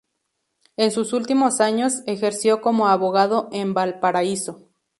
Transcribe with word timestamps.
En 0.77 0.89
sus 0.89 1.13
últimos 1.13 1.61
años, 1.61 2.01
ejerció 2.07 2.59
como 2.59 2.87
abogado 2.87 3.49
en 3.51 3.75
Valparaíso. 3.75 4.67